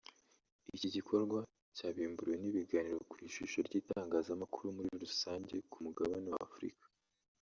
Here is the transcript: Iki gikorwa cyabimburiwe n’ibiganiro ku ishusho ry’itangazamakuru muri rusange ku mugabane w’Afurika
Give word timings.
Iki 0.75 0.89
gikorwa 0.95 1.39
cyabimburiwe 1.77 2.35
n’ibiganiro 2.39 2.99
ku 3.09 3.15
ishusho 3.27 3.57
ry’itangazamakuru 3.67 4.67
muri 4.75 4.89
rusange 5.03 5.55
ku 5.71 5.77
mugabane 5.85 6.29
w’Afurika 6.37 6.85